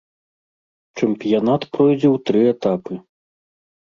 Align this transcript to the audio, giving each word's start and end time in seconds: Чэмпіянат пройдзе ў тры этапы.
Чэмпіянат 0.99 1.61
пройдзе 1.77 2.09
ў 2.09 2.17
тры 2.31 2.41
этапы. 2.53 2.93